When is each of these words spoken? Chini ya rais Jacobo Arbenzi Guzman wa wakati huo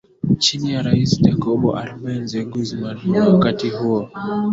Chini 0.43 0.67
ya 0.73 0.81
rais 0.87 1.21
Jacobo 1.21 1.75
Arbenzi 1.75 2.45
Guzman 2.45 2.97
wa 3.15 3.27
wakati 3.33 3.69
huo 3.69 4.09